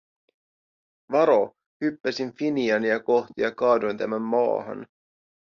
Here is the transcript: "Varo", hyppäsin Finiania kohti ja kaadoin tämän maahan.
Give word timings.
"Varo", 1.15 1.55
hyppäsin 1.83 2.33
Finiania 2.33 2.99
kohti 2.99 3.41
ja 3.41 3.51
kaadoin 3.51 3.97
tämän 3.97 4.21
maahan. 4.21 4.87